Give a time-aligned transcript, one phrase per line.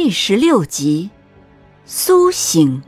[0.00, 1.10] 第十六集，
[1.84, 2.80] 苏醒。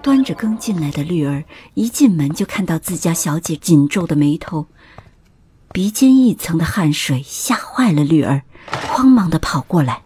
[0.00, 1.42] 端着羹进来的绿儿，
[1.74, 4.66] 一进门就看到自家小姐紧皱的眉头，
[5.72, 8.42] 鼻尖一层的汗水吓坏了绿儿，
[8.92, 10.04] 慌忙的跑过来：“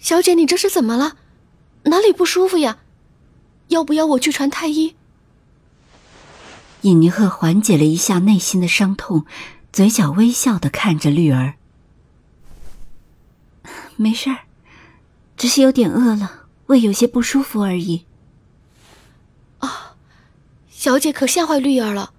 [0.00, 1.18] 小姐，你这是怎么了？
[1.82, 2.78] 哪里不舒服呀？
[3.68, 4.96] 要不要我去传太医？”
[6.82, 9.24] 尹宁鹤缓解了一下内心的伤痛，
[9.72, 11.54] 嘴角微笑的看着绿儿
[13.96, 14.40] ：“没事儿，
[15.36, 18.06] 只是有点饿了。”胃有些不舒服而已。
[19.58, 19.94] 啊，
[20.70, 22.12] 小姐可吓坏绿儿了。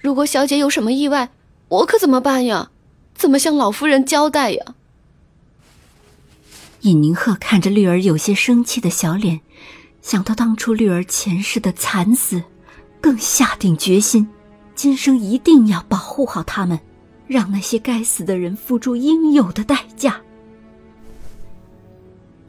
[0.00, 1.30] 如果小姐有什么意外，
[1.68, 2.70] 我可怎么办呀？
[3.14, 4.74] 怎么向老夫人交代呀？
[6.82, 9.40] 尹宁鹤看着绿儿有些生气的小脸，
[10.00, 12.44] 想到当初绿儿前世的惨死，
[13.00, 14.28] 更下定决心，
[14.74, 16.78] 今生一定要保护好他们，
[17.26, 20.20] 让那些该死的人付出应有的代价。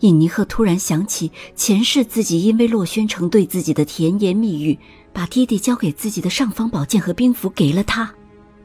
[0.02, 4.80] 尹尼鹤突然想起前世自己因为洛宣城对自己的甜言蜜语，
[5.11, 8.13] 把爹爹交给自己的尚方宝剑和兵符给了他，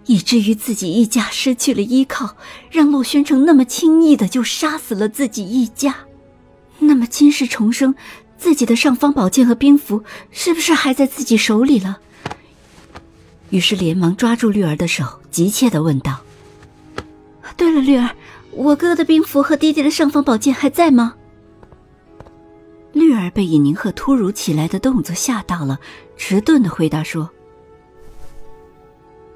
[0.06, 2.36] 以至于自己一家失去了依靠，
[2.70, 5.96] 让洛宣城那么轻易的就杀死了自己一家。
[6.78, 7.94] 那么今世重生，
[8.38, 11.98] 自己的尚方宝剑和兵符是不是还在自己手里了？
[13.50, 16.20] 于是连忙抓住绿儿的手，急切的问道
[17.56, 18.10] ：“对了，绿儿，
[18.50, 21.14] 我哥的兵符和爹爹的尚方宝剑还在吗？”
[22.92, 25.78] 绿儿被尹宁鹤突如其来的动作吓到了，
[26.16, 27.30] 迟钝的回答说：“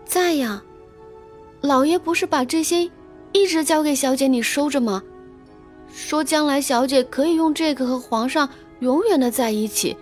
[0.05, 0.63] 在呀，
[1.61, 2.91] 老爷不是把这些
[3.33, 5.03] 一直交给小姐你收着吗？
[5.93, 8.49] 说将来小姐可以用这个和皇上
[8.81, 9.97] 永远的在一起，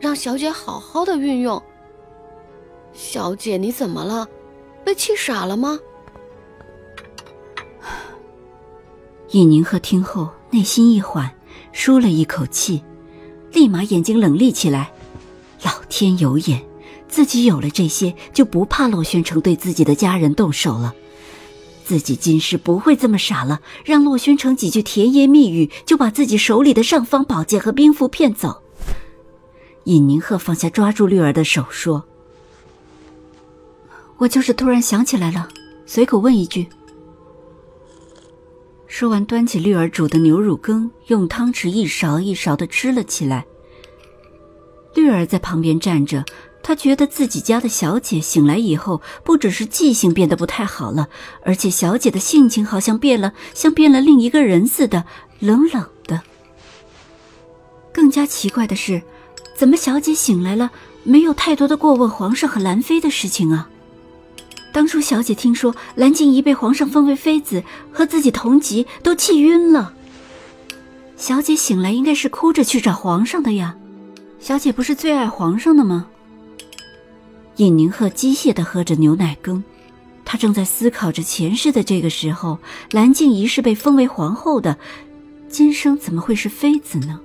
[0.00, 1.62] 让小姐好好的运用。
[2.92, 4.28] 小姐你怎么了？
[4.84, 5.78] 被气傻了吗？”
[9.30, 11.30] 尹宁鹤听后内心一缓。
[11.74, 12.84] 舒了一口气，
[13.50, 14.92] 立马眼睛冷厉起来。
[15.62, 16.62] 老天有眼，
[17.08, 20.94] 自己有了这些，就不怕洛宣城对自己的家人动手了。
[21.84, 28.62] 自己今世不会这么傻了，让洛宣城几句甜言蜜语就把自己手里的尚方宝剑和兵符骗走。
[29.84, 32.04] 尹宁鹤放下抓住绿儿的手，说
[34.18, 35.48] ：“我就是突然想起来了，
[35.84, 36.68] 随口问一句。”
[38.86, 43.46] 说完，端起绿儿煮的牛乳羹，用汤匙一勺一勺的吃了起来。
[44.94, 46.24] 绿儿在旁边站着，
[46.62, 51.08] 她觉得自己家的小姐醒来以后，不只是记性变得不太好了，
[51.44, 55.04] 而且小姐的性情好像变了，像变了另一个人似的，
[55.40, 56.22] 冷冷的。
[57.92, 59.02] 更加奇怪的是，
[59.56, 60.70] 怎么小姐醒来了，
[61.02, 63.68] 没有太多的过问皇上和兰妃的事情啊？
[64.72, 67.62] 当初小姐听说蓝静怡被皇上封为妃子，
[67.92, 69.92] 和自己同级，都气晕了。
[71.16, 73.76] 小姐醒来应该是哭着去找皇上的呀。
[74.40, 76.06] 小姐不是最爱皇上的吗？
[77.62, 79.62] 尹宁鹤机械地喝着牛奶羹，
[80.24, 82.58] 他正在思考着前世的这个时候，
[82.90, 84.76] 蓝静怡是被封为皇后的，
[85.48, 87.20] 今生怎么会是妃子呢？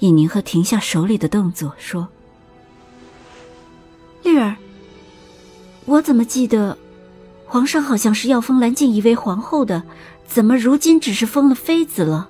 [0.00, 2.08] 尹宁鹤停下手里的动作，说。
[4.22, 4.56] 绿儿，
[5.86, 6.76] 我怎么记得，
[7.46, 9.82] 皇上好像是要封蓝静怡为皇后的，
[10.26, 12.28] 怎么如今只是封了妃子了？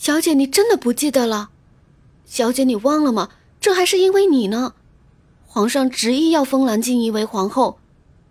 [0.00, 1.50] 小姐，你真的不记得了？
[2.24, 3.28] 小姐，你忘了吗？
[3.60, 4.72] 这还是因为你呢。
[5.44, 7.78] 皇上执意要封蓝静怡为皇后，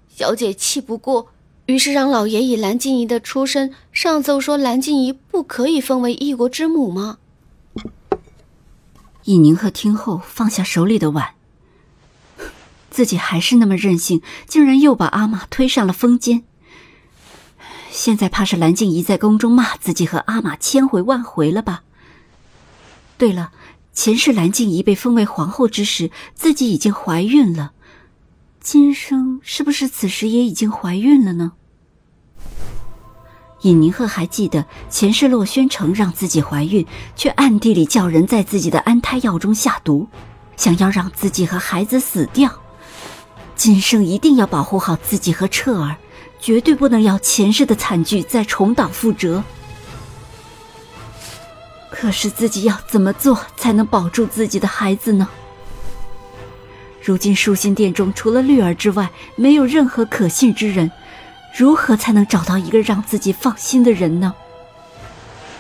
[0.08, 1.28] 小姐气不过，
[1.68, 7.20] 于是让老爷以蓝静怡的出身上奏说蓝静怡不可以封为一国之母吗？
[9.26, 11.36] 尹宁鹤听后放下手里的碗，
[12.90, 16.46] 自己还是那么任性，竟然又把阿玛推上了风尖。
[18.00, 21.84] 现在怕是蓝静怡在宫中骂自己和阿玛千回万回了吧？
[23.18, 23.52] 对了，
[23.92, 27.74] 前世蓝静怡被封为皇后之时，自己已经怀孕了，
[28.62, 31.52] 今生是不是此时也已经怀孕了呢？
[33.64, 36.88] 尹宁鹤还记得前世洛宣城让自己怀孕，
[37.18, 40.08] 却暗地里叫人在自己的安胎药中下毒，
[40.56, 42.50] 想要让自己和孩子死掉。
[43.58, 45.98] 今生一定要保护好自己和彻儿，
[46.40, 49.44] 绝对不能要前世的惨剧再重蹈覆辙。
[51.90, 55.28] 可是自己要怎么做才能保住自己的孩子呢？
[57.02, 60.92] 如今舒心殿中除了绿儿之外，没有任何可信之人。
[61.58, 64.34] 如何才能找到一个让自己放心的人呢？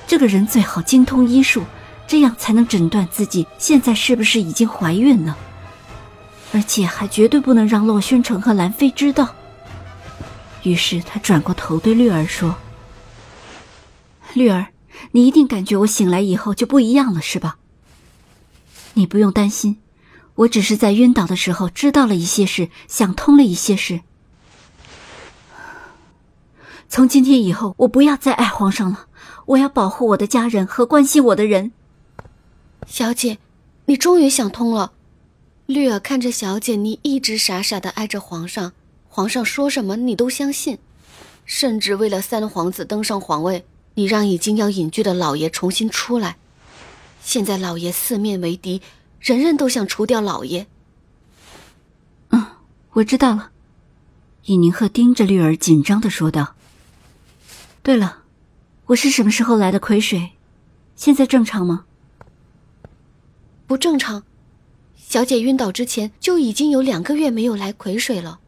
[0.06, 1.64] 这个人最好精通医术，
[2.08, 5.36] 这样才能诊断自己现在是不是已经怀孕了。
[6.54, 9.36] 而且还绝对不能让洛宣城和兰妃知道。
[10.64, 12.56] 于是他转过头对绿儿说
[14.34, 14.68] ：“绿儿，
[15.12, 17.58] 你一定感觉我醒来以后就不一样了，是吧？
[18.94, 19.78] 你不用担心，
[20.36, 24.02] 我只是在晕倒的时候知道了一些事，想通了一些事。”
[26.90, 29.06] 从今天以后，我不要再爱皇上了。
[29.46, 31.72] 我要保护我的家人和关心我的人。
[32.88, 33.38] 小姐，
[33.86, 34.92] 你终于想通了。
[35.68, 38.74] 绿儿看着小姐，你一直傻傻的爱着皇上，
[39.10, 40.78] 皇上说什么你都相信，
[41.44, 43.66] 甚至为了三皇子登上皇位，
[43.96, 46.38] 你让已经要隐居的老爷重新出来。
[47.22, 48.82] 现在老爷四面为敌，
[49.20, 50.68] 人人都想除掉老爷。
[52.30, 52.46] 嗯，
[52.92, 53.50] 我知道了。
[54.46, 56.56] 尹宁鹤盯着绿儿，紧张的说道。
[57.82, 58.20] 对了，
[58.86, 60.32] 我是什么时候来的癸水？
[60.96, 61.86] 现在正常吗？
[63.66, 64.24] 不正常，
[64.96, 68.40] 小姐晕倒之前就已经有两个月没有来癸水了。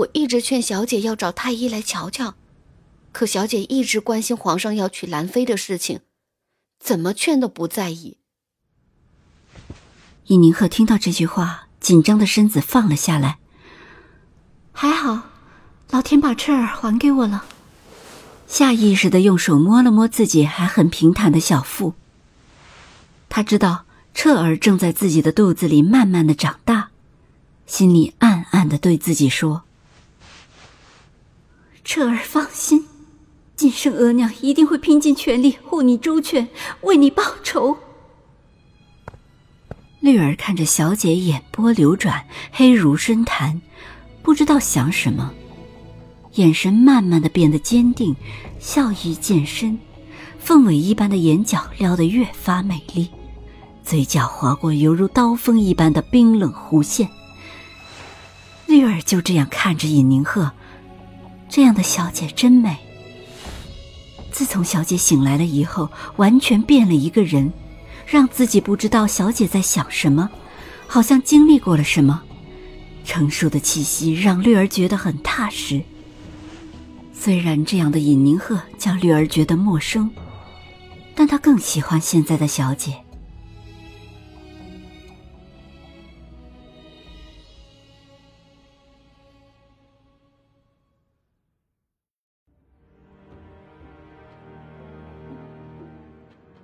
[0.00, 2.34] 我一直劝小姐要找太医来瞧瞧，
[3.12, 6.00] 可小姐一直关心皇上要娶兰妃的事情，
[6.78, 8.16] 怎么劝都不在意。
[10.26, 13.38] 尹宁鹤听到这句话，紧张的身子放了下来。
[14.72, 15.28] 还好，
[15.90, 17.44] 老天把彻儿还给我了。
[18.46, 21.94] 下意识的用手摸了摸自己还很平坦的小腹。
[23.28, 26.90] 他知道彻儿正在自己的肚子里慢慢的长大，
[27.66, 29.64] 心里暗暗的对自己说
[31.92, 32.86] ：“彻儿放心，
[33.56, 36.48] 今生额娘一定会拼尽全力护你周全，
[36.82, 37.76] 为你报仇。”
[39.98, 43.60] 绿儿看着小姐眼波流转，黑如深潭，
[44.22, 45.34] 不知道想什么。
[46.34, 48.14] 眼神慢慢的变得坚定，
[48.60, 49.76] 笑意渐深，
[50.38, 53.10] 凤尾一般的眼角撩得越发美丽，
[53.82, 57.08] 嘴角划过犹如刀锋一般的冰冷弧线。
[58.66, 60.52] 绿儿就这样看着尹宁鹤，
[61.50, 62.76] 这样的小姐真美。
[64.30, 67.52] 自从小姐醒来了以后，完全变了一个人，
[68.06, 70.30] 让自己不知道小姐在想什么，
[70.86, 72.22] 好像经历过了什么，
[73.04, 75.82] 成熟的气息让绿儿觉得很踏实。
[77.12, 80.10] 虽然这样的尹宁鹤叫绿儿觉得陌生，
[81.14, 82.94] 但她更喜欢现在的小姐。